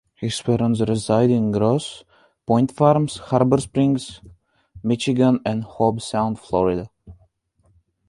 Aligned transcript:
His 0.15 0.41
parents 0.41 0.79
reside 0.81 1.29
in 1.29 1.51
Grosse 1.51 2.03
Pointe 2.47 2.71
Farms, 2.71 3.17
Harbor 3.17 3.59
Springs, 3.59 4.19
Michigan, 4.81 5.39
and 5.45 5.63
Hobe 5.63 6.01
Sound, 6.01 6.39
Florida. 6.39 6.89